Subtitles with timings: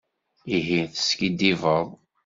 [0.57, 1.87] Ihi teskiddibeḍ!